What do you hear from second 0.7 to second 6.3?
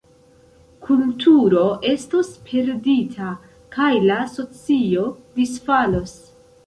Kulturo estos perdita, kaj la socio disfalos.